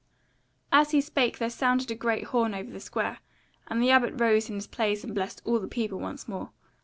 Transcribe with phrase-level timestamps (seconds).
[0.71, 3.19] As he spake there sounded a great horn over the square,
[3.67, 6.49] and the Abbot rose in his place and blessed all the people once more.